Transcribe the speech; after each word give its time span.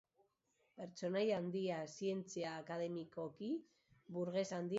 Pertsonai 0.79 1.21
handia, 1.35 1.77
zientzia 1.99 2.55
akademiakide, 2.63 3.53
burges 4.19 4.49
handia 4.59 4.63
zen. 4.65 4.69